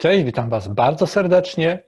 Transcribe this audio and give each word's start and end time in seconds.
Cześć, 0.00 0.24
witam 0.24 0.50
Was 0.50 0.68
bardzo 0.68 1.06
serdecznie. 1.06 1.82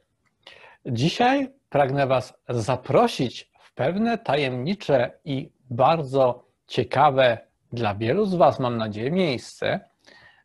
Dzisiaj 0.87 1.53
pragnę 1.69 2.07
Was 2.07 2.35
zaprosić 2.49 3.51
w 3.59 3.75
pewne 3.75 4.19
tajemnicze 4.19 5.19
i 5.25 5.53
bardzo 5.71 6.45
ciekawe 6.67 7.39
dla 7.73 7.95
wielu 7.95 8.27
z 8.27 8.35
Was, 8.35 8.61
mam 8.61 8.77
nadzieję, 8.77 9.11
miejsce, 9.11 9.81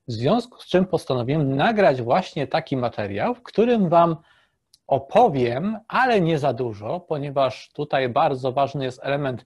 w 0.07 0.11
związku 0.11 0.61
z 0.61 0.65
czym 0.65 0.85
postanowiłem 0.85 1.55
nagrać 1.55 2.01
właśnie 2.01 2.47
taki 2.47 2.77
materiał, 2.77 3.35
w 3.35 3.43
którym 3.43 3.89
Wam 3.89 4.15
opowiem, 4.87 5.79
ale 5.87 6.21
nie 6.21 6.39
za 6.39 6.53
dużo, 6.53 6.99
ponieważ 6.99 7.69
tutaj 7.73 8.09
bardzo 8.09 8.51
ważny 8.51 8.85
jest 8.85 8.99
element 9.03 9.45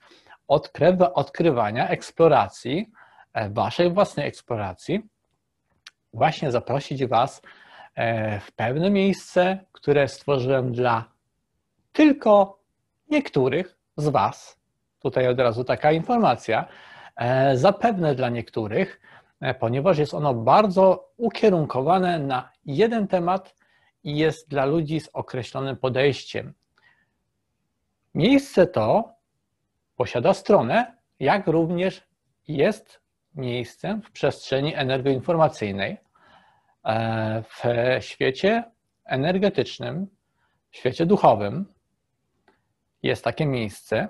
odkrywania, 1.13 1.89
eksploracji, 1.89 2.91
e, 3.33 3.49
Waszej 3.49 3.91
własnej 3.91 4.27
eksploracji. 4.27 5.01
Właśnie 6.13 6.51
zaprosić 6.51 7.05
Was 7.05 7.41
w 8.41 8.51
pewne 8.55 8.89
miejsce, 8.89 9.65
które 9.71 10.07
stworzyłem 10.07 10.71
dla 10.71 11.11
tylko 11.91 12.59
niektórych 13.09 13.77
z 13.97 14.07
Was. 14.07 14.59
Tutaj 14.99 15.27
od 15.27 15.39
razu 15.39 15.63
taka 15.63 15.91
informacja. 15.91 16.68
E, 17.15 17.57
zapewne 17.57 18.15
dla 18.15 18.29
niektórych, 18.29 19.01
e, 19.41 19.54
ponieważ 19.54 19.97
jest 19.97 20.13
ono 20.13 20.33
bardzo 20.33 21.11
ukierunkowane 21.18 22.19
na 22.19 22.49
jeden 22.65 23.07
temat 23.07 23.55
i 24.04 24.18
jest 24.18 24.49
dla 24.49 24.65
ludzi 24.65 24.99
z 24.99 25.10
określonym 25.13 25.77
podejściem. 25.77 26.54
Miejsce 28.15 28.68
to 28.68 29.13
posiada 29.96 30.33
stronę, 30.33 30.97
jak 31.19 31.47
również 31.47 32.03
jest 32.47 33.02
miejscem 33.35 34.02
w 34.02 34.11
przestrzeni 34.11 34.75
energoinformacyjnej, 34.75 35.97
E, 35.97 36.11
w 37.44 37.63
świecie 37.99 38.63
energetycznym, 39.05 40.08
w 40.71 40.77
świecie 40.77 41.05
duchowym 41.05 41.73
jest 43.03 43.23
takie 43.23 43.45
miejsce, 43.45 44.09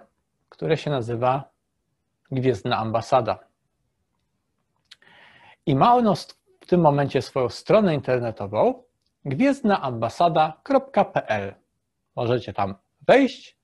które 0.49 0.77
się 0.77 0.89
nazywa 0.89 1.51
Gwiezdna 2.31 2.77
Ambasada. 2.77 3.39
I 5.65 5.75
ma 5.75 5.95
ono 5.95 6.15
w 6.61 6.65
tym 6.67 6.81
momencie 6.81 7.21
swoją 7.21 7.49
stronę 7.49 7.95
internetową 7.95 8.83
gwiezdnaambasada.pl. 9.25 11.55
Możecie 12.15 12.53
tam 12.53 12.75
wejść 13.07 13.57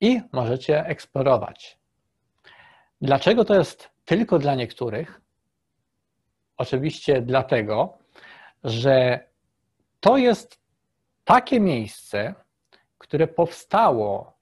i 0.00 0.20
możecie 0.32 0.86
eksplorować. 0.86 1.78
Dlaczego 3.00 3.44
to 3.44 3.54
jest 3.54 3.90
tylko 4.04 4.38
dla 4.38 4.54
niektórych? 4.54 5.20
Oczywiście 6.56 7.22
dlatego, 7.22 7.98
że 8.64 9.26
to 10.00 10.16
jest 10.16 10.60
takie 11.24 11.60
miejsce, 11.60 12.34
które 12.98 13.26
powstało 13.26 14.34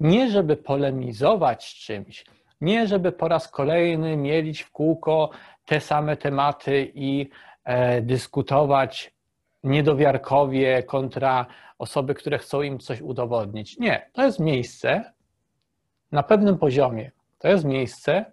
nie 0.00 0.30
żeby 0.30 0.56
polemizować 0.56 1.74
czymś, 1.74 2.24
nie 2.60 2.86
żeby 2.86 3.12
po 3.12 3.28
raz 3.28 3.48
kolejny 3.48 4.16
mielić 4.16 4.62
w 4.62 4.70
kółko 4.70 5.30
te 5.64 5.80
same 5.80 6.16
tematy 6.16 6.92
i 6.94 7.30
e, 7.64 8.02
dyskutować 8.02 9.14
niedowiarkowie 9.64 10.82
kontra 10.82 11.46
osoby, 11.78 12.14
które 12.14 12.38
chcą 12.38 12.62
im 12.62 12.78
coś 12.78 13.00
udowodnić. 13.00 13.78
Nie, 13.78 14.10
to 14.12 14.22
jest 14.22 14.40
miejsce 14.40 15.12
na 16.12 16.22
pewnym 16.22 16.58
poziomie. 16.58 17.10
To 17.38 17.48
jest 17.48 17.64
miejsce, 17.64 18.24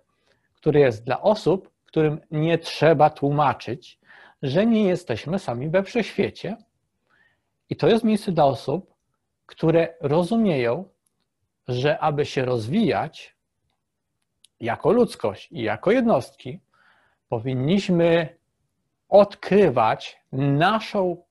które 0.56 0.80
jest 0.80 1.04
dla 1.04 1.22
osób, 1.22 1.72
którym 1.86 2.20
nie 2.32 2.58
trzeba 2.58 3.10
tłumaczyć, 3.10 4.00
że 4.42 4.66
nie 4.66 4.84
jesteśmy 4.84 5.40
sami 5.40 5.70
we 5.70 5.84
wszechświecie. 5.84 6.58
I 7.70 7.76
to 7.76 7.88
jest 7.88 8.04
miejsce 8.04 8.32
dla 8.32 8.46
osób, 8.46 8.94
które 9.46 9.94
rozumieją, 10.02 10.90
że 11.68 12.00
aby 12.00 12.26
się 12.26 12.46
rozwijać 12.46 13.36
jako 14.60 14.92
ludzkość 14.92 15.52
i 15.52 15.62
jako 15.62 15.92
jednostki, 15.92 16.60
powinniśmy 17.30 18.38
odkrywać 19.10 20.22
naszą 20.32 21.24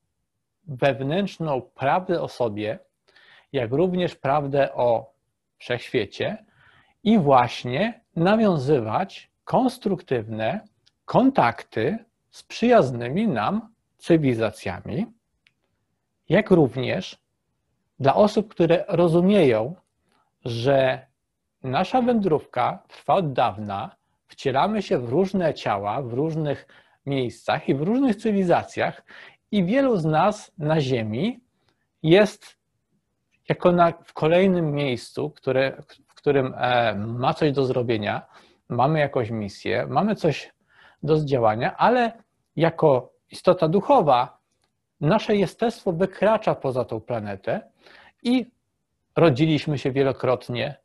wewnętrzną 0.67 1.61
prawdę 1.61 2.21
o 2.21 2.27
sobie, 2.27 2.79
jak 3.53 3.71
również 3.71 4.15
prawdę 4.15 4.73
o 4.73 5.13
wszechświecie 5.57 6.45
i 7.03 7.19
właśnie 7.19 8.01
nawiązywać 8.15 9.31
konstruktywne 9.43 10.59
kontakty 11.05 12.05
z 12.31 12.43
przyjaznymi 12.43 13.27
nam 13.27 13.73
cywilizacjami, 13.97 15.05
jak 16.29 16.51
również 16.51 17.17
dla 17.99 18.15
osób, 18.15 18.47
które 18.47 18.85
rozumieją, 18.87 19.75
że 20.45 21.07
nasza 21.63 22.01
wędrówka 22.01 22.83
trwa 22.87 23.13
od 23.13 23.33
dawna, 23.33 23.95
wcielamy 24.27 24.81
się 24.81 24.97
w 24.97 25.09
różne 25.09 25.53
ciała, 25.53 26.01
w 26.01 26.13
różnych 26.13 26.67
miejscach 27.05 27.69
i 27.69 27.75
w 27.75 27.81
różnych 27.81 28.15
cywilizacjach, 28.15 29.03
i 29.51 29.65
wielu 29.65 29.97
z 29.97 30.05
nas 30.05 30.51
na 30.57 30.81
Ziemi 30.81 31.39
jest 32.03 32.57
jako 33.49 33.71
na, 33.71 33.91
w 34.03 34.13
kolejnym 34.13 34.71
miejscu, 34.71 35.29
które, 35.29 35.81
w 36.07 36.13
którym 36.13 36.53
e, 36.57 36.95
ma 36.95 37.33
coś 37.33 37.51
do 37.51 37.65
zrobienia, 37.65 38.25
mamy 38.69 38.99
jakąś 38.99 39.29
misję, 39.29 39.87
mamy 39.89 40.15
coś 40.15 40.53
do 41.03 41.17
zdziałania, 41.17 41.77
ale 41.77 42.11
jako 42.55 43.13
istota 43.31 43.67
duchowa 43.67 44.39
nasze 45.01 45.35
jestestwo 45.35 45.93
wykracza 45.93 46.55
poza 46.55 46.85
tą 46.85 47.01
planetę 47.01 47.61
i 48.23 48.51
rodziliśmy 49.15 49.77
się 49.77 49.91
wielokrotnie 49.91 50.77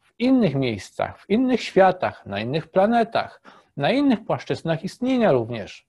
w 0.00 0.14
innych 0.18 0.54
miejscach, 0.54 1.20
w 1.20 1.30
innych 1.30 1.62
światach, 1.62 2.26
na 2.26 2.40
innych 2.40 2.66
planetach, 2.66 3.42
na 3.76 3.90
innych 3.90 4.24
płaszczyznach 4.24 4.84
istnienia 4.84 5.32
również. 5.32 5.86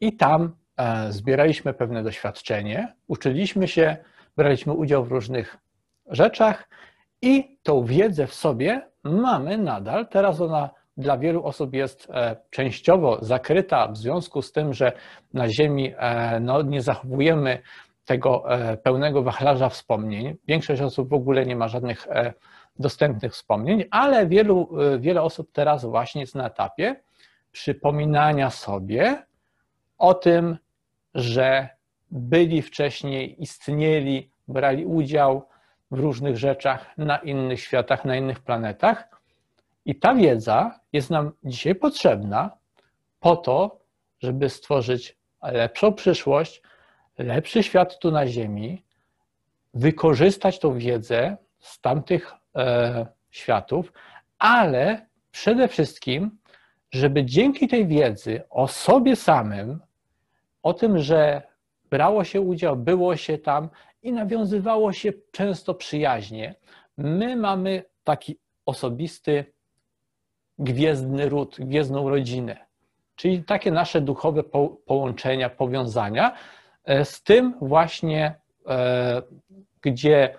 I 0.00 0.12
tam 0.12 0.56
e, 0.76 1.12
zbieraliśmy 1.12 1.74
pewne 1.74 2.02
doświadczenie, 2.02 2.94
uczyliśmy 3.06 3.68
się, 3.68 3.96
braliśmy 4.36 4.72
udział 4.72 5.04
w 5.04 5.12
różnych 5.12 5.58
rzeczach 6.06 6.68
i 7.22 7.58
tą 7.62 7.84
wiedzę 7.84 8.26
w 8.26 8.34
sobie 8.34 8.88
mamy 9.02 9.58
nadal. 9.58 10.08
Teraz 10.08 10.40
ona 10.40 10.70
dla 10.98 11.18
wielu 11.18 11.44
osób 11.44 11.74
jest 11.74 12.10
e, 12.10 12.36
częściowo 12.50 13.18
zakryta 13.24 13.88
w 13.88 13.96
związku 13.96 14.42
z 14.42 14.52
tym, 14.52 14.74
że 14.74 14.92
na 15.34 15.48
Ziemi 15.48 15.94
e, 15.96 16.40
no, 16.40 16.62
nie 16.62 16.82
zachowujemy 16.82 17.58
tego 18.04 18.54
e, 18.54 18.76
pełnego 18.76 19.22
wachlarza 19.22 19.68
wspomnień. 19.68 20.36
Większość 20.48 20.82
osób 20.82 21.08
w 21.08 21.12
ogóle 21.12 21.46
nie 21.46 21.56
ma 21.56 21.68
żadnych 21.68 22.08
dostępnych 22.78 23.32
wspomnień, 23.32 23.84
ale 23.90 24.26
wielu, 24.26 24.68
wiele 24.98 25.22
osób 25.22 25.52
teraz 25.52 25.84
właśnie 25.84 26.20
jest 26.20 26.34
na 26.34 26.46
etapie 26.46 26.96
przypominania 27.52 28.50
sobie 28.50 29.22
o 29.98 30.14
tym, 30.14 30.56
że 31.14 31.68
byli 32.10 32.62
wcześniej, 32.62 33.42
istnieli, 33.42 34.30
brali 34.48 34.86
udział 34.86 35.48
w 35.90 35.98
różnych 35.98 36.36
rzeczach 36.36 36.98
na 36.98 37.16
innych 37.18 37.60
światach, 37.60 38.04
na 38.04 38.16
innych 38.16 38.40
planetach 38.40 39.17
i 39.88 39.94
ta 39.94 40.14
wiedza 40.14 40.80
jest 40.92 41.10
nam 41.10 41.32
dzisiaj 41.44 41.74
potrzebna 41.74 42.50
po 43.20 43.36
to, 43.36 43.80
żeby 44.20 44.48
stworzyć 44.48 45.16
lepszą 45.42 45.92
przyszłość, 45.92 46.62
lepszy 47.18 47.62
świat 47.62 47.98
tu 47.98 48.10
na 48.10 48.26
Ziemi, 48.26 48.84
wykorzystać 49.74 50.58
tą 50.58 50.78
wiedzę 50.78 51.36
z 51.58 51.80
tamtych 51.80 52.34
e, 52.56 53.06
światów, 53.30 53.92
ale 54.38 55.06
przede 55.30 55.68
wszystkim, 55.68 56.38
żeby 56.90 57.24
dzięki 57.24 57.68
tej 57.68 57.86
wiedzy 57.86 58.42
o 58.50 58.68
sobie 58.68 59.16
samym, 59.16 59.80
o 60.62 60.74
tym, 60.74 60.98
że 60.98 61.42
brało 61.90 62.24
się 62.24 62.40
udział, 62.40 62.76
było 62.76 63.16
się 63.16 63.38
tam 63.38 63.68
i 64.02 64.12
nawiązywało 64.12 64.92
się 64.92 65.12
często 65.32 65.74
przyjaźnie, 65.74 66.54
my 66.96 67.36
mamy 67.36 67.82
taki 68.04 68.38
osobisty 68.66 69.57
gwiezdny 70.58 71.28
ród, 71.28 71.56
gwiezdną 71.58 72.08
rodzinę. 72.08 72.56
Czyli 73.16 73.44
takie 73.44 73.70
nasze 73.70 74.00
duchowe 74.00 74.42
połączenia, 74.86 75.50
powiązania 75.50 76.34
e, 76.84 77.04
z 77.04 77.22
tym 77.22 77.54
właśnie, 77.60 78.34
e, 78.66 79.22
gdzie 79.82 80.34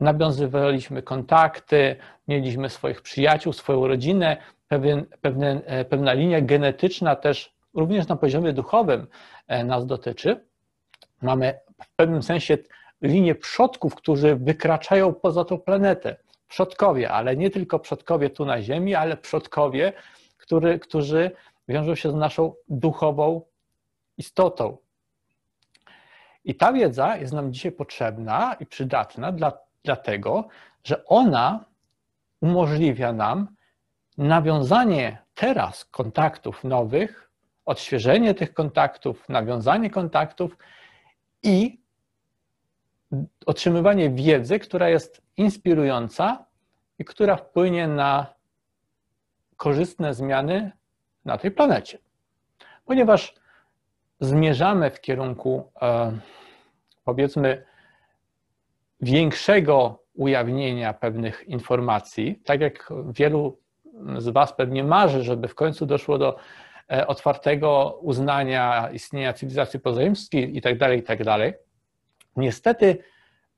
nawiązywaliśmy 0.00 1.02
kontakty, 1.02 1.96
mieliśmy 2.28 2.68
swoich 2.70 3.02
przyjaciół, 3.02 3.52
swoją 3.52 3.86
rodzinę, 3.86 4.36
pewien, 4.68 5.06
pewne, 5.20 5.60
e, 5.64 5.84
pewna 5.84 6.12
linia 6.12 6.40
genetyczna 6.40 7.16
też 7.16 7.54
również 7.74 8.08
na 8.08 8.16
poziomie 8.16 8.52
duchowym 8.52 9.06
nas 9.64 9.86
dotyczy. 9.86 10.44
Mamy 11.22 11.58
w 11.82 11.96
pewnym 11.96 12.22
sensie 12.22 12.58
linię 13.02 13.34
przodków, 13.34 13.94
którzy 13.94 14.36
wykraczają 14.36 15.14
poza 15.14 15.44
tą 15.44 15.58
planetę 15.58 16.16
przodkowie, 16.48 17.10
ale 17.10 17.36
nie 17.36 17.50
tylko 17.50 17.78
przodkowie 17.78 18.30
tu 18.30 18.44
na 18.44 18.62
Ziemi, 18.62 18.94
ale 18.94 19.16
przodkowie, 19.16 19.92
który, 20.36 20.78
którzy 20.78 21.30
wiążą 21.68 21.94
się 21.94 22.10
z 22.10 22.14
naszą 22.14 22.54
duchową 22.68 23.42
istotą. 24.18 24.76
I 26.44 26.54
ta 26.54 26.72
wiedza 26.72 27.16
jest 27.16 27.32
nam 27.32 27.52
dzisiaj 27.52 27.72
potrzebna 27.72 28.56
i 28.60 28.66
przydatna 28.66 29.32
dla, 29.32 29.52
dlatego, 29.84 30.48
że 30.84 31.04
ona 31.04 31.64
umożliwia 32.40 33.12
nam 33.12 33.48
nawiązanie 34.18 35.18
teraz 35.34 35.84
kontaktów 35.84 36.64
nowych, 36.64 37.30
odświeżenie 37.64 38.34
tych 38.34 38.54
kontaktów, 38.54 39.28
nawiązanie 39.28 39.90
kontaktów 39.90 40.56
i 41.42 41.80
otrzymywanie 43.46 44.10
wiedzy, 44.10 44.58
która 44.58 44.88
jest 44.88 45.22
inspirująca 45.36 46.44
i 46.98 47.04
która 47.04 47.36
wpłynie 47.36 47.88
na 47.88 48.26
korzystne 49.56 50.14
zmiany 50.14 50.72
na 51.24 51.38
tej 51.38 51.50
planecie. 51.50 51.98
Ponieważ 52.84 53.34
zmierzamy 54.20 54.90
w 54.90 55.00
kierunku, 55.00 55.72
e, 55.82 56.18
powiedzmy, 57.04 57.64
większego 59.00 60.02
ujawnienia 60.14 60.92
pewnych 60.92 61.48
informacji, 61.48 62.42
tak 62.44 62.60
jak 62.60 62.92
wielu 63.06 63.58
z 64.18 64.28
Was 64.28 64.52
pewnie 64.52 64.84
marzy, 64.84 65.22
żeby 65.22 65.48
w 65.48 65.54
końcu 65.54 65.86
doszło 65.86 66.18
do 66.18 66.36
e, 66.90 67.06
otwartego 67.06 67.98
uznania 68.02 68.90
istnienia 68.92 69.32
cywilizacji 69.32 69.80
pozaziemskiej 69.80 70.56
i 70.56 70.60
tak 70.60 70.78
dalej, 70.78 70.98
i 70.98 71.02
tak 71.02 71.24
dalej. 71.24 71.54
Niestety 72.38 72.98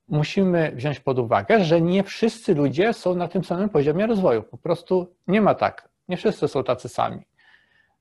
musimy 0.09 0.73
wziąć 0.73 1.00
pod 1.00 1.19
uwagę, 1.19 1.65
że 1.65 1.81
nie 1.81 2.03
wszyscy 2.03 2.55
ludzie 2.55 2.93
są 2.93 3.15
na 3.15 3.29
tym 3.29 3.44
samym 3.44 3.69
poziomie 3.69 4.06
rozwoju. 4.06 4.43
Po 4.43 4.59
prostu 4.59 5.15
nie 5.27 5.41
ma 5.41 5.55
tak. 5.55 5.88
Nie 6.09 6.17
wszyscy 6.17 6.49
są 6.49 6.65
tacy 6.65 6.88
sami. 6.88 7.27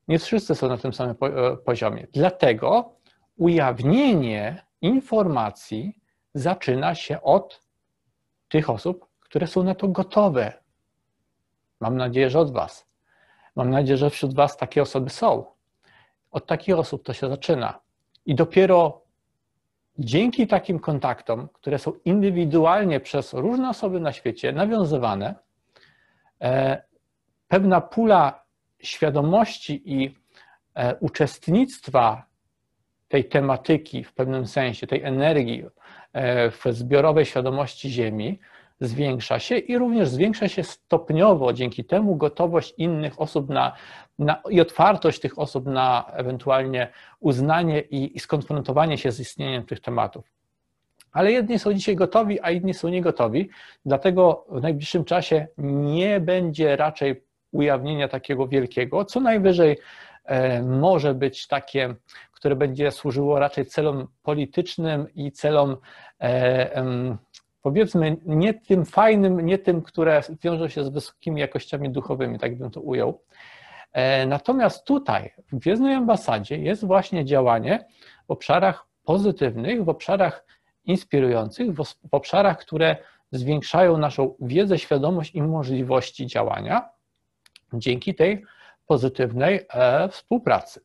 Nie 0.07 0.19
wszyscy 0.19 0.55
są 0.55 0.69
na 0.69 0.77
tym 0.77 0.93
samym 0.93 1.15
e, 1.21 1.57
poziomie. 1.57 2.07
Dlatego 2.13 2.95
ujawnienie 3.37 4.65
informacji 4.81 6.01
zaczyna 6.33 6.95
się 6.95 7.21
od 7.21 7.61
tych 8.49 8.69
osób, 8.69 9.05
które 9.19 9.47
są 9.47 9.63
na 9.63 9.75
to 9.75 9.87
gotowe. 9.87 10.53
Mam 11.79 11.97
nadzieję, 11.97 12.29
że 12.29 12.39
od 12.39 12.53
Was. 12.53 12.87
Mam 13.55 13.69
nadzieję, 13.69 13.97
że 13.97 14.09
wśród 14.09 14.35
Was 14.35 14.57
takie 14.57 14.81
osoby 14.81 15.09
są. 15.09 15.45
Od 16.31 16.45
takich 16.45 16.77
osób 16.77 17.03
to 17.03 17.13
się 17.13 17.29
zaczyna. 17.29 17.79
I 18.25 18.35
dopiero 18.35 19.01
dzięki 19.99 20.47
takim 20.47 20.79
kontaktom, 20.79 21.47
które 21.53 21.79
są 21.79 21.93
indywidualnie 22.05 22.99
przez 22.99 23.33
różne 23.33 23.69
osoby 23.69 23.99
na 23.99 24.11
świecie 24.13 24.51
nawiązywane, 24.51 25.35
e, 26.41 26.81
pewna 27.47 27.81
pula 27.81 28.43
świadomości 28.79 29.81
i 29.85 30.15
e, 30.75 30.95
uczestnictwa 30.95 32.25
tej 33.07 33.25
tematyki 33.25 34.03
w 34.03 34.13
pewnym 34.13 34.47
sensie, 34.47 34.87
tej 34.87 35.03
energii 35.03 35.65
e, 36.13 36.51
w 36.51 36.63
zbiorowej 36.69 37.25
świadomości 37.25 37.89
Ziemi 37.89 38.39
zwiększa 38.79 39.39
się 39.39 39.57
i 39.57 39.77
również 39.77 40.09
zwiększa 40.09 40.47
się 40.47 40.63
stopniowo 40.63 41.53
dzięki 41.53 41.83
temu 41.85 42.15
gotowość 42.15 42.73
innych 42.77 43.21
osób 43.21 43.49
na, 43.49 43.75
na 44.19 44.41
i 44.49 44.61
otwartość 44.61 45.19
tych 45.19 45.39
osób 45.39 45.65
na 45.65 46.05
ewentualnie 46.13 46.87
uznanie 47.19 47.81
i, 47.81 48.17
i 48.17 48.19
skonfrontowanie 48.19 48.97
się 48.97 49.11
z 49.11 49.19
istnieniem 49.19 49.65
tych 49.65 49.79
tematów. 49.79 50.25
Ale 51.11 51.31
jedni 51.31 51.59
są 51.59 51.73
dzisiaj 51.73 51.95
gotowi, 51.95 52.41
a 52.41 52.51
inni 52.51 52.73
są 52.73 52.89
niegotowi, 52.89 53.49
dlatego 53.85 54.45
w 54.49 54.61
najbliższym 54.61 55.05
czasie 55.05 55.47
nie 55.57 56.19
będzie 56.19 56.75
raczej 56.75 57.23
ujawnienia 57.51 58.07
takiego 58.07 58.47
wielkiego, 58.47 59.05
co 59.05 59.19
najwyżej 59.19 59.77
e, 60.25 60.61
może 60.63 61.13
być 61.13 61.47
takie, 61.47 61.95
które 62.31 62.55
będzie 62.55 62.91
służyło 62.91 63.39
raczej 63.39 63.65
celom 63.65 64.07
politycznym 64.23 65.07
i 65.15 65.31
celom 65.31 65.77
e, 66.21 66.83
powiedzmy 67.61 68.17
nie 68.25 68.53
tym 68.53 68.85
fajnym, 68.85 69.45
nie 69.45 69.57
tym, 69.57 69.81
które 69.81 70.21
wiążą 70.43 70.67
się 70.67 70.83
z 70.83 70.89
wysokimi 70.89 71.41
jakościami 71.41 71.89
duchowymi, 71.89 72.39
tak 72.39 72.57
bym 72.57 72.71
to 72.71 72.81
ujął. 72.81 73.21
E, 73.91 74.25
natomiast 74.25 74.85
tutaj 74.85 75.33
w 75.51 75.55
Gwiezdnej 75.55 75.93
Ambasadzie 75.93 76.57
jest 76.57 76.85
właśnie 76.85 77.25
działanie 77.25 77.85
w 78.27 78.31
obszarach 78.31 78.85
pozytywnych, 79.03 79.83
w 79.83 79.89
obszarach 79.89 80.45
inspirujących, 80.85 81.73
w 81.73 81.85
obszarach, 82.11 82.57
które 82.57 82.97
zwiększają 83.31 83.97
naszą 83.97 84.35
wiedzę, 84.39 84.79
świadomość 84.79 85.35
i 85.35 85.41
możliwości 85.41 86.27
działania 86.27 86.89
dzięki 87.73 88.15
tej 88.15 88.43
pozytywnej 88.87 89.65
e, 89.69 90.09
współpracy 90.09 90.81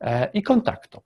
e, 0.00 0.30
i 0.32 0.42
kontaktom. 0.42 1.02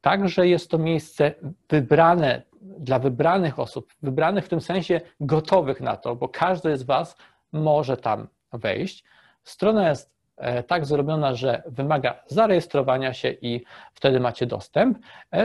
Także 0.00 0.48
jest 0.48 0.70
to 0.70 0.78
miejsce 0.78 1.34
wybrane 1.68 2.42
dla 2.78 2.98
wybranych 2.98 3.58
osób, 3.58 3.92
wybranych 4.02 4.44
w 4.44 4.48
tym 4.48 4.60
sensie 4.60 5.00
gotowych 5.20 5.80
na 5.80 5.96
to, 5.96 6.16
bo 6.16 6.28
każdy 6.28 6.76
z 6.76 6.82
Was 6.82 7.16
może 7.52 7.96
tam 7.96 8.28
wejść. 8.52 9.04
Strona 9.44 9.88
jest 9.88 10.16
e, 10.36 10.62
tak 10.62 10.86
zrobiona, 10.86 11.34
że 11.34 11.62
wymaga 11.66 12.22
zarejestrowania 12.26 13.12
się 13.12 13.30
i 13.30 13.64
wtedy 13.94 14.20
macie 14.20 14.46
dostęp. 14.46 14.98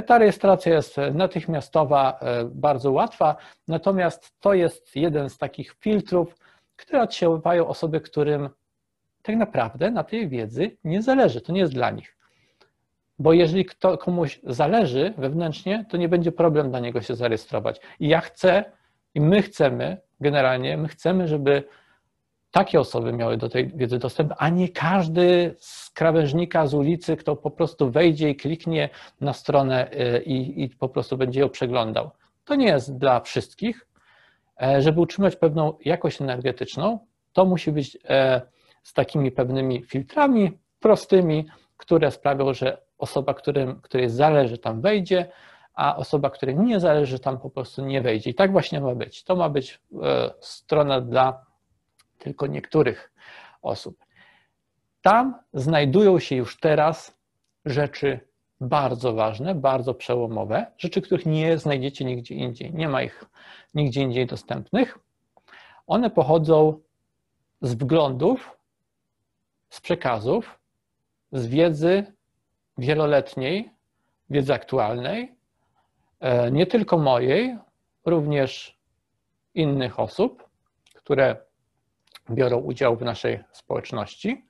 Ta 0.06 0.18
rejestracja 0.18 0.74
jest 0.74 0.98
natychmiastowa, 1.14 2.20
bardzo 2.46 2.92
łatwa, 2.92 3.36
natomiast 3.68 4.40
to 4.40 4.54
jest 4.54 4.96
jeden 4.96 5.30
z 5.30 5.38
takich 5.38 5.76
filtrów, 5.80 6.36
które 6.76 7.02
odsiaływają 7.02 7.68
osoby, 7.68 8.02
którym 8.02 8.50
tak 9.22 9.36
naprawdę 9.36 9.92
na 9.92 10.04
tej 10.04 10.30
wiedzy 10.30 10.78
nie 10.84 11.02
zależy, 11.02 11.42
to 11.42 11.54
nie 11.54 11.60
jest 11.60 11.74
dla 11.74 11.92
nich. 11.92 12.18
Bo 13.22 13.34
jeżeli 13.34 13.66
kto, 13.66 13.98
komuś 13.98 14.40
zależy 14.44 15.14
wewnętrznie, 15.18 15.86
to 15.90 15.98
nie 15.98 16.10
będzie 16.10 16.32
problem 16.32 16.70
dla 16.70 16.80
niego 16.80 17.02
się 17.02 17.16
zarejestrować. 17.16 17.82
I 18.00 18.08
ja 18.08 18.22
chcę, 18.22 18.64
i 19.16 19.22
my 19.22 19.42
chcemy, 19.42 19.98
generalnie, 20.20 20.78
my 20.78 20.88
chcemy, 20.88 21.28
żeby 21.28 21.64
takie 22.52 22.80
osoby 22.80 23.14
miały 23.14 23.38
do 23.38 23.50
tej 23.50 23.68
wiedzy 23.68 23.98
dostęp, 23.98 24.34
a 24.38 24.50
nie 24.50 24.70
każdy 24.70 25.56
z 25.60 25.90
krawężnika 25.90 26.68
z 26.68 26.74
ulicy, 26.74 27.18
kto 27.18 27.36
po 27.36 27.52
prostu 27.52 27.92
wejdzie 27.92 28.30
i 28.30 28.36
kliknie 28.36 28.90
na 29.22 29.34
stronę 29.34 29.92
y, 29.92 30.24
i, 30.24 30.64
i 30.64 30.70
po 30.70 30.90
prostu 30.90 31.18
będzie 31.18 31.40
ją 31.40 31.50
przeglądał. 31.50 32.12
To 32.46 32.56
nie 32.56 32.68
jest 32.68 32.98
dla 32.98 33.20
wszystkich. 33.20 33.88
E, 34.62 34.82
żeby 34.82 35.02
utrzymać 35.02 35.36
pewną 35.36 35.78
jakość 35.86 36.22
energetyczną, 36.22 37.00
to 37.34 37.46
musi 37.46 37.72
być 37.72 37.98
e, 38.10 38.42
z 38.84 38.94
takimi 38.94 39.32
pewnymi 39.32 39.84
filtrami 39.84 40.52
prostymi, 40.80 41.46
które 41.78 42.12
sprawią, 42.12 42.54
że 42.54 42.78
osoba, 43.02 43.34
którym, 43.34 43.82
której 43.82 44.10
zależy, 44.10 44.58
tam 44.58 44.82
wejdzie, 44.82 45.32
a 45.74 45.96
osoba, 45.96 46.30
której 46.30 46.56
nie 46.56 46.80
zależy, 46.80 47.20
tam 47.20 47.40
po 47.40 47.50
prostu 47.50 47.86
nie 47.86 48.02
wejdzie. 48.02 48.30
I 48.30 48.36
tak 48.36 48.52
właśnie 48.52 48.82
ma 48.82 48.96
być. 48.96 49.24
To 49.24 49.36
ma 49.36 49.50
być 49.50 49.82
e, 50.04 50.32
strona 50.40 51.02
dla 51.02 51.46
tylko 52.18 52.48
niektórych 52.48 53.14
osób. 53.62 54.06
Tam 55.02 55.40
znajdują 55.54 56.20
się 56.20 56.36
już 56.36 56.60
teraz 56.60 57.18
rzeczy 57.66 58.20
bardzo 58.62 59.14
ważne, 59.14 59.56
bardzo 59.56 59.94
przełomowe, 59.94 60.66
rzeczy, 60.78 61.02
których 61.02 61.26
nie 61.26 61.58
znajdziecie 61.58 62.06
nigdzie 62.06 62.36
indziej. 62.36 62.74
Nie 62.74 62.90
ma 62.90 63.02
ich 63.02 63.26
nigdzie 63.74 64.02
indziej 64.02 64.26
dostępnych. 64.26 65.00
One 65.88 66.10
pochodzą 66.10 66.80
z 67.62 67.74
wglądów 67.74 68.58
z 69.70 69.82
przekazów, 69.82 70.60
z 71.32 71.48
wiedzy 71.48 72.14
wieloletniej, 72.82 73.72
wiedzy 74.30 74.54
aktualnej, 74.54 75.36
e, 76.20 76.52
nie 76.52 76.68
tylko 76.68 76.98
mojej, 76.98 77.58
również 78.06 78.78
innych 79.54 80.00
osób, 80.00 80.50
które 80.94 81.36
biorą 82.30 82.58
udział 82.58 82.98
w 82.98 83.02
naszej 83.02 83.44
społeczności. 83.52 84.46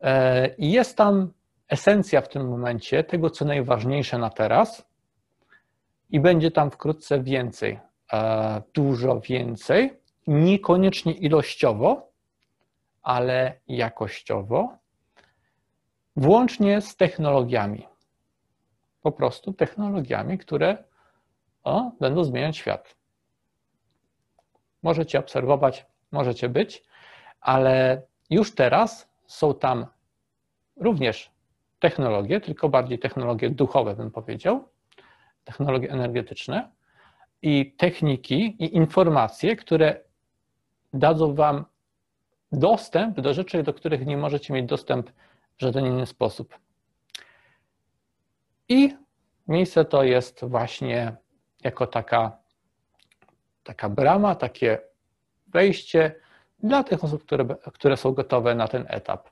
E, 0.00 0.48
I 0.54 0.72
jest 0.72 0.96
tam 0.96 1.32
esencja 1.68 2.20
w 2.20 2.28
tym 2.28 2.48
momencie 2.48 3.04
tego, 3.04 3.30
co 3.30 3.44
najważniejsze 3.44 4.18
na 4.18 4.30
teraz, 4.30 4.86
i 6.10 6.20
będzie 6.20 6.50
tam 6.50 6.70
wkrótce 6.70 7.22
więcej, 7.22 7.78
e, 8.12 8.62
dużo 8.74 9.20
więcej, 9.20 10.00
niekoniecznie 10.26 11.12
ilościowo, 11.12 12.12
ale 13.02 13.60
jakościowo, 13.68 14.78
włącznie 16.16 16.80
z 16.80 16.96
technologiami. 16.96 17.86
Po 19.02 19.12
prostu 19.12 19.52
technologiami, 19.52 20.38
które 20.38 20.84
o, 21.64 21.90
będą 22.00 22.24
zmieniać 22.24 22.56
świat. 22.56 22.96
Możecie 24.82 25.18
obserwować, 25.18 25.86
możecie 26.12 26.48
być, 26.48 26.84
ale 27.40 28.02
już 28.30 28.54
teraz 28.54 29.08
są 29.26 29.54
tam 29.54 29.86
również 30.76 31.30
technologie, 31.78 32.40
tylko 32.40 32.68
bardziej 32.68 32.98
technologie 32.98 33.50
duchowe, 33.50 33.96
bym 33.96 34.10
powiedział, 34.10 34.68
technologie 35.44 35.90
energetyczne 35.90 36.70
i 37.42 37.74
techniki 37.76 38.64
i 38.64 38.76
informacje, 38.76 39.56
które 39.56 40.00
dadzą 40.94 41.34
Wam 41.34 41.64
dostęp 42.52 43.20
do 43.20 43.34
rzeczy, 43.34 43.62
do 43.62 43.74
których 43.74 44.06
nie 44.06 44.16
możecie 44.16 44.54
mieć 44.54 44.66
dostęp 44.66 45.10
żaden 45.58 45.86
inny 45.86 46.06
sposób. 46.06 46.58
miejsce 49.48 49.84
to 49.84 50.02
jest 50.02 50.44
właśnie 50.44 51.16
jako 51.64 51.86
taka, 51.86 52.38
taka 53.62 53.88
brama, 53.88 54.34
takie 54.34 54.78
wejście 55.46 56.14
dla 56.58 56.84
tych 56.84 57.04
osób, 57.04 57.22
które, 57.22 57.46
które 57.72 57.96
są 57.96 58.12
gotowe 58.12 58.54
na 58.54 58.68
ten 58.68 58.86
etap. 58.88 59.28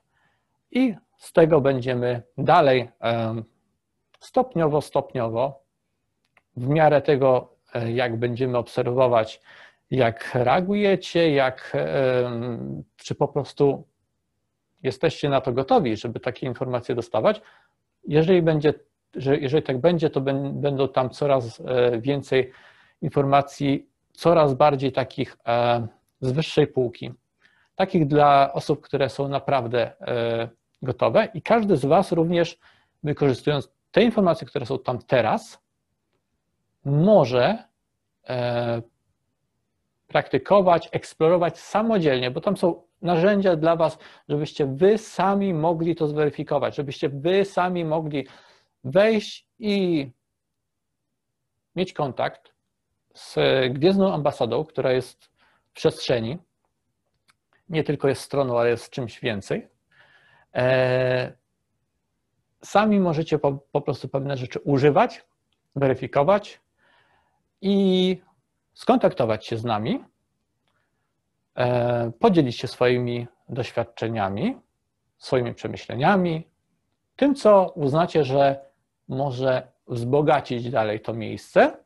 I 0.71 0.95
z 1.17 1.33
tego 1.33 1.61
będziemy 1.61 2.23
dalej 2.37 2.89
stopniowo, 4.19 4.81
stopniowo, 4.81 5.63
w 6.57 6.67
miarę 6.67 7.01
tego, 7.01 7.55
e, 7.73 7.91
jak 7.91 8.19
będziemy 8.19 8.57
obserwować, 8.57 9.41
jak 9.91 10.31
reagujecie, 10.33 11.31
jak, 11.31 11.77
czy 12.95 13.15
po 13.15 13.27
prostu 13.27 13.87
jesteście 14.85 15.29
na 15.29 15.41
to 15.41 15.51
gotowi, 15.51 15.97
żeby 15.97 16.19
takie 16.19 16.47
informacje 16.47 16.95
dostawać. 16.95 17.41
Jeżeli 18.07 18.41
będzie, 18.41 18.73
że 19.15 19.37
jeżeli 19.37 19.63
tak 19.63 19.77
będzie, 19.77 20.09
to 20.09 20.21
będą 20.53 20.87
tam 20.87 21.09
coraz 21.09 21.61
e, 21.65 21.99
więcej 22.01 22.51
informacji, 23.01 23.89
coraz 24.13 24.53
bardziej 24.53 24.91
takich 24.91 25.37
e, 25.47 25.87
z 26.21 26.31
wyższej 26.31 26.67
półki. 26.67 27.13
Takich 27.75 28.07
dla 28.07 28.53
osób, 28.53 28.81
które 28.81 29.09
są 29.09 29.27
naprawdę 29.27 29.91
gotowe 30.81 31.27
i 31.33 31.41
każdy 31.41 31.77
z 31.77 31.85
Was 31.85 32.11
również 32.11 32.57
wykorzystując 33.03 33.69
te 33.91 34.03
informacje, 34.03 34.47
które 34.47 34.65
są 34.65 34.79
tam 34.79 34.99
teraz, 34.99 35.59
może 36.85 37.63
e, 38.29 38.81
praktykować, 40.07 40.89
eksplorować 40.91 41.59
samodzielnie, 41.59 42.31
bo 42.31 42.41
tam 42.41 42.57
są 42.57 42.81
narzędzia 43.05 43.55
dla 43.55 43.75
Was, 43.75 43.97
żebyście 44.29 44.65
Wy 44.65 44.97
sami 44.97 45.53
mogli 45.53 45.95
to 45.95 46.07
zweryfikować, 46.07 46.75
żebyście 46.75 47.09
Wy 47.09 47.45
sami 47.45 47.85
mogli 47.85 48.27
wejść 48.83 49.47
i 49.59 50.11
mieć 51.75 51.93
kontakt 51.93 52.53
z 53.13 53.35
Gwiezdną 53.73 54.13
Ambasadą, 54.13 54.65
która 54.65 54.91
jest 54.91 55.25
w 55.65 55.73
przestrzeni, 55.73 56.37
nie 57.69 57.83
tylko 57.83 58.07
jest 58.07 58.21
stroną, 58.21 58.59
ale 58.59 58.69
jest 58.69 58.89
czymś 58.89 59.19
więcej. 59.19 59.67
E, 60.55 61.33
sami 62.63 62.99
możecie 62.99 63.39
po, 63.39 63.57
po 63.71 63.81
prostu 63.81 64.09
pewne 64.09 64.37
rzeczy 64.37 64.59
używać, 64.59 65.25
weryfikować 65.75 66.61
i 67.61 68.17
skontaktować 68.73 69.45
się 69.45 69.57
z 69.57 69.63
nami, 69.63 70.03
podzielić 72.19 72.57
się 72.57 72.67
swoimi 72.67 73.27
doświadczeniami, 73.49 74.57
swoimi 75.17 75.53
przemyśleniami, 75.53 76.47
tym, 77.15 77.35
co 77.35 77.71
uznacie, 77.75 78.23
że 78.23 78.65
może 79.07 79.67
wzbogacić 79.87 80.69
dalej 80.69 80.99
to 80.99 81.13
miejsce. 81.13 81.77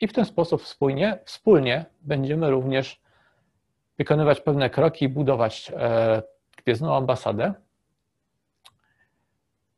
I 0.00 0.08
w 0.08 0.12
ten 0.12 0.24
sposób 0.24 0.62
wspólnie, 0.62 1.18
wspólnie 1.24 1.84
będziemy 2.00 2.50
również 2.50 3.00
wykonywać 3.98 4.40
pewne 4.40 4.70
kroki 4.70 5.08
budować 5.08 5.72
e, 5.76 6.22
Gwiezdną 6.64 6.96
Ambasadę. 6.96 7.54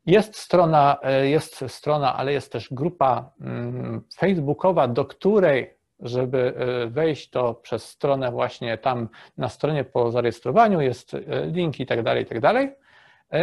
Jest 0.06 0.36
strona, 0.36 0.98
e, 1.02 1.28
jest 1.28 1.64
strona, 1.68 2.16
ale 2.16 2.32
jest 2.32 2.52
też 2.52 2.68
grupa 2.72 3.30
mm, 3.40 4.02
facebookowa, 4.16 4.88
do 4.88 5.04
której, 5.04 5.77
żeby 6.00 6.54
e, 6.56 6.86
wejść, 6.86 7.30
to 7.30 7.54
przez 7.54 7.84
stronę 7.84 8.30
właśnie 8.30 8.78
tam 8.78 9.08
na 9.36 9.48
stronie 9.48 9.84
po 9.84 10.10
zarejestrowaniu 10.10 10.80
jest 10.80 11.14
e, 11.14 11.20
link 11.46 11.80
i 11.80 11.86
tak 11.86 12.02
dalej, 12.02 12.22
i 12.22 12.26
tak 12.26 12.40
dalej. 12.40 12.74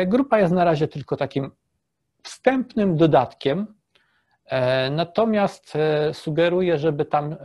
Grupa 0.07 0.39
jest 0.39 0.53
na 0.53 0.63
razie 0.63 0.87
tylko 0.87 1.17
takim 1.17 1.51
wstępnym 2.23 2.97
dodatkiem, 2.97 3.67
natomiast 4.91 5.73
sugeruję, 6.13 6.77
żeby 6.77 7.05
tam 7.05 7.35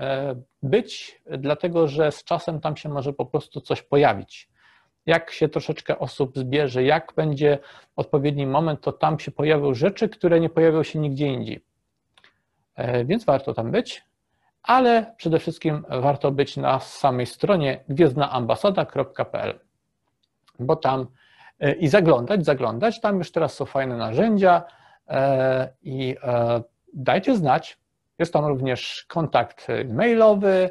być, 0.62 1.22
dlatego 1.38 1.88
że 1.88 2.12
z 2.12 2.24
czasem 2.24 2.60
tam 2.60 2.76
się 2.76 2.88
może 2.88 3.12
po 3.12 3.26
prostu 3.26 3.60
coś 3.60 3.82
pojawić 3.82 4.50
jak 5.06 5.30
się 5.30 5.48
troszeczkę 5.48 5.98
osób 5.98 6.38
zbierze, 6.38 6.84
jak 6.84 7.12
będzie 7.16 7.58
odpowiedni 7.96 8.46
moment, 8.46 8.80
to 8.80 8.92
tam 8.92 9.18
się 9.18 9.30
pojawią 9.30 9.74
rzeczy, 9.74 10.08
które 10.08 10.40
nie 10.40 10.48
pojawią 10.48 10.82
się 10.82 10.98
nigdzie 10.98 11.26
indziej. 11.26 11.64
E, 12.74 13.04
więc 13.04 13.24
warto 13.24 13.54
tam 13.54 13.70
być, 13.70 14.02
ale 14.62 15.14
przede 15.16 15.38
wszystkim 15.38 15.84
warto 15.88 16.30
być 16.30 16.56
na 16.56 16.80
samej 16.80 17.26
stronie 17.26 17.84
gwiezdnaambasada.pl, 17.88 19.60
bo 20.58 20.76
tam 20.76 21.06
e, 21.60 21.72
i 21.72 21.88
zaglądać, 21.88 22.44
zaglądać, 22.44 23.00
tam 23.00 23.18
już 23.18 23.32
teraz 23.32 23.54
są 23.54 23.64
fajne 23.64 23.96
narzędzia 23.96 24.62
e, 25.08 25.68
i 25.82 26.16
dajcie 26.94 27.36
znać, 27.36 27.78
jest 28.18 28.32
tam 28.32 28.44
również 28.44 29.04
kontakt 29.08 29.66
mailowy 29.88 30.70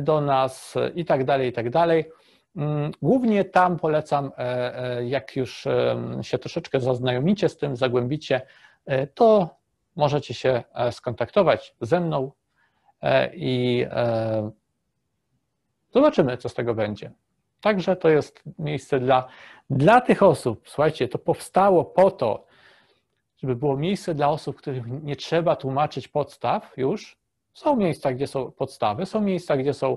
do 0.00 0.20
nas 0.20 0.74
i 0.94 1.04
tak 1.04 1.24
dalej, 1.24 1.48
i 1.48 1.52
tak 1.52 1.70
dalej. 1.70 2.10
Mm, 2.56 2.92
głównie 3.02 3.44
tam 3.44 3.78
polecam, 3.78 4.32
e, 4.38 4.98
e, 4.98 5.06
jak 5.06 5.36
już 5.36 5.68
się 6.22 6.38
troszeczkę 6.38 6.80
zaznajomicie 6.80 7.48
z 7.48 7.56
tym, 7.56 7.76
zagłębicie, 7.76 8.40
e, 8.86 9.06
to 9.06 9.56
możecie 9.96 10.34
się 10.34 10.62
skontaktować 10.90 11.74
ze 11.80 12.00
mną 12.00 12.32
i 13.34 13.86
zobaczymy, 15.90 16.36
co 16.36 16.48
z 16.48 16.54
tego 16.54 16.74
będzie. 16.74 17.12
Także 17.60 17.96
to 17.96 18.08
jest 18.08 18.42
miejsce 18.58 19.00
dla, 19.00 19.26
dla 19.70 20.00
tych 20.00 20.22
osób. 20.22 20.68
Słuchajcie, 20.68 21.08
to 21.08 21.18
powstało 21.18 21.84
po 21.84 22.10
to, 22.10 22.46
żeby 23.36 23.56
było 23.56 23.76
miejsce 23.76 24.14
dla 24.14 24.28
osób, 24.28 24.56
których 24.56 25.02
nie 25.02 25.16
trzeba 25.16 25.56
tłumaczyć 25.56 26.08
podstaw 26.08 26.72
już. 26.76 27.16
Są 27.52 27.76
miejsca, 27.76 28.12
gdzie 28.12 28.26
są 28.26 28.52
podstawy, 28.52 29.06
są 29.06 29.20
miejsca, 29.20 29.56
gdzie 29.56 29.74
są. 29.74 29.96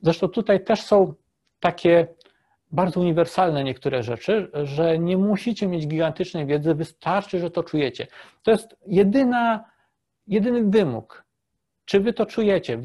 Zresztą 0.00 0.28
tutaj 0.28 0.64
też 0.64 0.82
są 0.82 1.14
takie 1.60 2.06
bardzo 2.70 3.00
uniwersalne 3.00 3.64
niektóre 3.64 4.02
rzeczy, 4.02 4.50
że 4.54 4.98
nie 4.98 5.16
musicie 5.16 5.68
mieć 5.68 5.86
gigantycznej 5.86 6.46
wiedzy, 6.46 6.74
wystarczy, 6.74 7.38
że 7.38 7.50
to 7.50 7.62
czujecie. 7.62 8.06
To 8.42 8.50
jest 8.50 8.76
jedyna, 8.86 9.64
jedyny 10.26 10.62
wymóg. 10.64 11.24
Czy 11.84 12.00
wy 12.00 12.12
to 12.12 12.26
czujecie, 12.26 12.78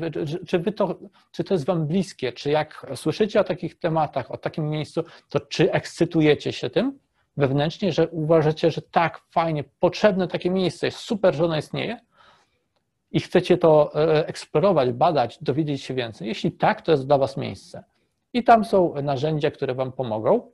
czy, 0.47 0.59
wy 0.59 0.71
to, 0.71 0.99
czy 1.31 1.43
to 1.43 1.53
jest 1.53 1.65
wam 1.65 1.87
bliskie, 1.87 2.33
czy 2.33 2.49
jak 2.49 2.85
słyszycie 2.95 3.39
o 3.39 3.43
takich 3.43 3.79
tematach, 3.79 4.31
o 4.31 4.37
takim 4.37 4.69
miejscu, 4.69 5.03
to 5.29 5.39
czy 5.39 5.71
ekscytujecie 5.71 6.53
się 6.53 6.69
tym 6.69 6.99
wewnętrznie, 7.37 7.91
że 7.91 8.07
uważacie, 8.07 8.71
że 8.71 8.81
tak, 8.81 9.21
fajnie, 9.29 9.63
potrzebne 9.79 10.27
takie 10.27 10.49
miejsce, 10.49 10.87
jest 10.87 10.97
super, 10.97 11.35
że 11.35 11.45
ono 11.45 11.57
istnieje 11.57 11.99
i 13.11 13.19
chcecie 13.19 13.57
to 13.57 13.91
e, 13.95 14.27
eksplorować, 14.27 14.91
badać, 14.91 15.43
dowiedzieć 15.43 15.83
się 15.83 15.93
więcej. 15.93 16.27
Jeśli 16.27 16.51
tak, 16.51 16.81
to 16.81 16.91
jest 16.91 17.07
dla 17.07 17.17
was 17.17 17.37
miejsce. 17.37 17.83
I 18.33 18.43
tam 18.43 18.65
są 18.65 19.01
narzędzia, 19.01 19.51
które 19.51 19.75
Wam 19.75 19.91
pomogą 19.91 20.51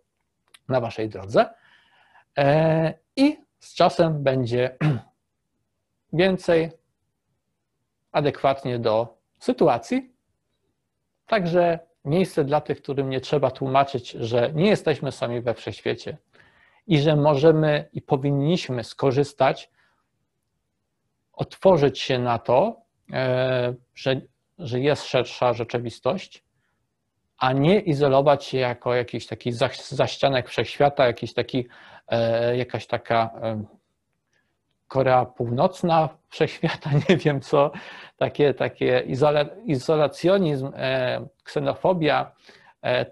na 0.69 0.81
Waszej 0.81 1.09
drodze. 1.09 1.49
E, 2.37 2.93
I 3.15 3.37
z 3.59 3.73
czasem 3.73 4.23
będzie 4.23 4.77
więcej 6.13 6.71
adekwatnie 8.13 8.79
do 8.79 9.17
sytuacji. 9.39 10.13
Także 11.25 11.79
miejsce 12.05 12.43
dla 12.43 12.61
tych, 12.61 12.81
którym 12.81 13.09
nie 13.09 13.21
trzeba 13.21 13.51
tłumaczyć, 13.51 14.11
że 14.11 14.51
nie 14.53 14.67
jesteśmy 14.67 15.11
sami 15.11 15.41
we 15.41 15.53
wszechświecie 15.53 16.17
i 16.87 16.99
że 16.99 17.15
możemy 17.15 17.89
i 17.93 18.01
powinniśmy 18.01 18.83
skorzystać, 18.83 19.71
otworzyć 21.33 21.99
się 21.99 22.19
na 22.19 22.39
to, 22.39 22.81
e, 23.13 23.73
że, 23.95 24.21
że 24.59 24.79
jest 24.79 25.03
szersza 25.03 25.53
rzeczywistość 25.53 26.43
a 27.43 27.53
nie 27.53 27.79
izolować 27.79 28.45
się 28.45 28.57
jako 28.57 28.95
jakiś 28.95 29.27
taki 29.27 29.51
zaścianek 29.89 30.49
wszechświata, 30.49 31.07
jakiś 31.07 31.33
taki, 31.33 31.67
e, 32.07 32.57
jakaś 32.57 32.87
taka 32.87 33.29
e, 33.41 33.63
Korea 34.93 35.25
Północna 35.25 36.09
wszechświata, 36.33 36.89
nie 37.09 37.17
wiem 37.17 37.41
co, 37.41 37.71
takie, 38.17 38.53
takie 38.53 39.03
izolacjonizm, 39.65 40.71
e, 40.75 41.27
ksenofobia, 41.43 42.31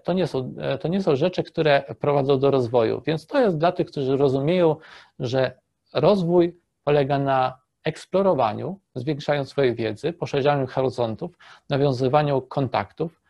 to 0.04 0.12
nie, 0.12 0.26
są, 0.26 0.54
to 0.80 0.88
nie 0.88 1.02
są 1.02 1.16
rzeczy, 1.16 1.42
które 1.42 1.82
prowadzą 2.00 2.38
do 2.38 2.50
rozwoju. 2.50 3.02
Więc 3.06 3.26
to 3.26 3.40
jest 3.40 3.58
dla 3.58 3.72
tych, 3.72 3.86
którzy 3.86 4.16
rozumieją, 4.16 4.76
że 5.18 5.58
rozwój 5.94 6.56
polega 6.84 7.18
na 7.18 7.58
eksplorowaniu, 7.84 8.80
zwiększaniu 8.94 9.44
swojej 9.44 9.74
wiedzy, 9.74 10.12
poszerzaniu 10.12 10.66
horyzontów, 10.66 11.38
nawiązywaniu 11.70 12.40
kontaktów, 12.40 13.20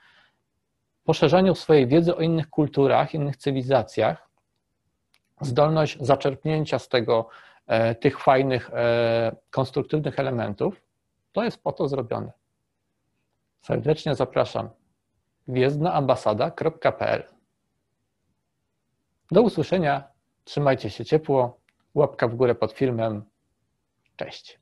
poszerzaniu 1.04 1.54
swojej 1.54 1.86
wiedzy 1.86 2.16
o 2.16 2.20
innych 2.20 2.50
kulturach, 2.50 3.14
innych 3.14 3.36
cywilizacjach, 3.36 4.28
zdolność 5.40 5.98
zaczerpnięcia 6.00 6.78
z 6.78 6.88
tego 6.88 7.28
e, 7.28 7.51
tych 8.00 8.20
fajnych, 8.20 8.70
e, 8.74 9.36
konstruktywnych 9.50 10.18
elementów, 10.18 10.82
to 11.32 11.44
jest 11.44 11.62
po 11.62 11.72
to 11.72 11.88
zrobione. 11.88 12.32
Serdecznie 13.62 14.14
zapraszam. 14.14 14.68
gwiezdnaambasada.pl 15.48 17.22
Do 19.30 19.42
usłyszenia. 19.42 20.12
Trzymajcie 20.44 20.90
się 20.90 21.04
ciepło. 21.04 21.60
Łapka 21.94 22.28
w 22.28 22.34
górę 22.34 22.54
pod 22.54 22.72
filmem. 22.72 23.24
Cześć. 24.16 24.61